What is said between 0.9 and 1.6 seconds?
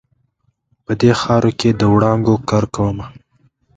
دې خاورو